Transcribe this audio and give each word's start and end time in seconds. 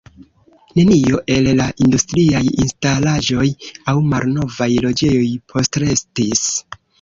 Nenio 0.77 1.19
el 1.33 1.49
la 1.59 1.67
industriaj 1.87 2.41
instalaĵoj 2.63 3.45
aŭ 3.93 3.95
malnovaj 4.15 4.69
loĝejoj 4.87 5.29
postrestis. 5.55 6.45